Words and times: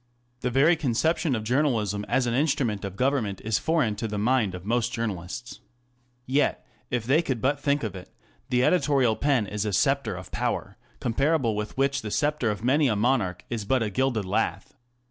The 0.39 0.49
very 0.49 0.75
conception 0.75 1.35
of 1.35 1.43
journalism 1.43 2.05
as 2.09 2.25
an 2.25 2.33
instrument 2.33 2.83
of 2.83 2.95
government 2.95 3.39
is 3.41 3.59
foreign 3.59 3.95
to 3.97 4.07
the 4.07 4.17
mind 4.17 4.55
of 4.55 4.65
most 4.65 4.91
journalists. 4.91 5.59
Yet, 6.25 6.65
if 6.89 7.05
they 7.05 7.21
could 7.21 7.39
but 7.39 7.59
think 7.59 7.83
of 7.83 7.95
it, 7.95 8.11
the 8.49 8.63
editorial 8.65 9.15
pen 9.15 9.45
is 9.45 9.63
a 9.63 9.71
sceptre 9.71 10.15
of 10.15 10.31
power, 10.31 10.75
compared 10.99 11.43
with 11.43 11.77
which 11.77 12.01
the 12.01 12.09
sceptre 12.09 12.49
of 12.49 12.63
many 12.63 12.87
a 12.87 12.95
monarch 12.95 13.45
is 13.51 13.63
but 13.63 13.83
a 13.83 13.91
gilded 13.91 14.25
lath. 14.25 14.73